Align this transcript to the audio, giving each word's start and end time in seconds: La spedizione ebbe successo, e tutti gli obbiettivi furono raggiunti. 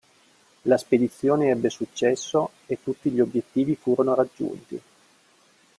La 0.63 0.79
spedizione 0.79 1.49
ebbe 1.51 1.69
successo, 1.69 2.49
e 2.65 2.79
tutti 2.83 3.11
gli 3.11 3.19
obbiettivi 3.19 3.75
furono 3.75 4.15
raggiunti. 4.15 4.81